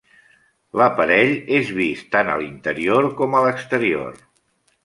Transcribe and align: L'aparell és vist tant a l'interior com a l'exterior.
L'aparell 0.81 1.33
és 1.59 1.69
vist 1.81 2.09
tant 2.17 2.33
a 2.33 2.39
l'interior 2.45 3.11
com 3.21 3.39
a 3.41 3.45
l'exterior. 3.47 4.21